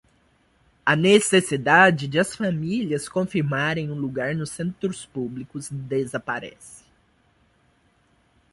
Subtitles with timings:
[0.83, 6.83] A necessidade de as famílias confirmarem um lugar nos centros públicos desaparece.